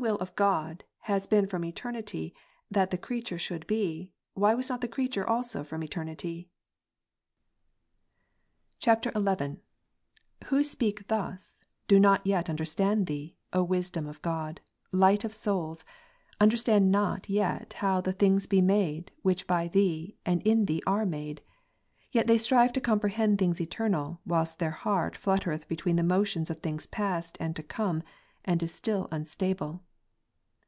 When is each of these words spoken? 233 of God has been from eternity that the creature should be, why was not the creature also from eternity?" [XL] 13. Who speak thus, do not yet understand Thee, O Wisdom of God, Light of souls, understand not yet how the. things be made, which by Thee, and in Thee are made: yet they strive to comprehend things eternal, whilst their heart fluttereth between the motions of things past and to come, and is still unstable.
233 0.00 0.26
of 0.28 0.34
God 0.34 0.84
has 1.02 1.28
been 1.28 1.46
from 1.46 1.64
eternity 1.64 2.34
that 2.68 2.90
the 2.90 2.98
creature 2.98 3.38
should 3.38 3.64
be, 3.68 4.10
why 4.32 4.52
was 4.52 4.68
not 4.68 4.80
the 4.80 4.88
creature 4.88 5.24
also 5.24 5.62
from 5.62 5.84
eternity?" 5.84 6.48
[XL] 8.84 8.90
13. 9.12 9.60
Who 10.46 10.64
speak 10.64 11.06
thus, 11.06 11.60
do 11.86 12.00
not 12.00 12.26
yet 12.26 12.50
understand 12.50 13.06
Thee, 13.06 13.36
O 13.52 13.62
Wisdom 13.62 14.08
of 14.08 14.20
God, 14.20 14.60
Light 14.90 15.22
of 15.22 15.32
souls, 15.32 15.84
understand 16.40 16.90
not 16.90 17.28
yet 17.30 17.74
how 17.74 18.00
the. 18.00 18.12
things 18.12 18.46
be 18.48 18.60
made, 18.60 19.12
which 19.22 19.46
by 19.46 19.68
Thee, 19.68 20.16
and 20.26 20.42
in 20.42 20.64
Thee 20.64 20.82
are 20.88 21.06
made: 21.06 21.40
yet 22.10 22.26
they 22.26 22.36
strive 22.36 22.72
to 22.72 22.80
comprehend 22.80 23.38
things 23.38 23.60
eternal, 23.60 24.20
whilst 24.26 24.58
their 24.58 24.72
heart 24.72 25.16
fluttereth 25.16 25.68
between 25.68 25.94
the 25.94 26.02
motions 26.02 26.50
of 26.50 26.58
things 26.58 26.86
past 26.86 27.36
and 27.38 27.54
to 27.54 27.62
come, 27.62 28.02
and 28.46 28.62
is 28.62 28.74
still 28.74 29.08
unstable. 29.10 29.82